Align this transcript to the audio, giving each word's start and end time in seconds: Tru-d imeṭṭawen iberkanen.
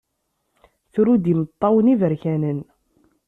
Tru-d 0.93 1.25
imeṭṭawen 1.33 1.91
iberkanen. 1.93 2.59